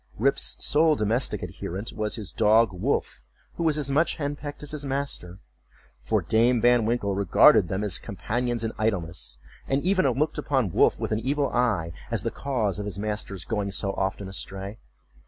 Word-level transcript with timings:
Rip's 0.17 0.57
sole 0.65 0.95
domestic 0.95 1.43
adherent 1.43 1.93
was 1.93 2.15
his 2.15 2.31
dog 2.31 2.73
Wolf, 2.73 3.23
who 3.53 3.61
was 3.63 3.77
as 3.77 3.91
much 3.91 4.15
hen 4.15 4.35
pecked 4.35 4.63
as 4.63 4.71
his 4.71 4.83
master; 4.83 5.37
for 6.01 6.23
Dame 6.23 6.59
Van 6.59 6.87
Winkle 6.87 7.13
regarded 7.13 7.67
them 7.67 7.83
as 7.83 7.99
companions 7.99 8.63
in 8.63 8.71
idleness, 8.79 9.37
and 9.67 9.83
even 9.83 10.07
looked 10.09 10.39
upon 10.39 10.71
Wolf 10.71 10.99
with 10.99 11.11
an 11.11 11.19
evil 11.19 11.49
eye, 11.49 11.91
as 12.09 12.23
the 12.23 12.31
cause 12.31 12.79
of 12.79 12.85
his 12.85 12.97
master's 12.97 13.45
going 13.45 13.71
so 13.71 13.93
often 13.93 14.27
astray. 14.27 14.79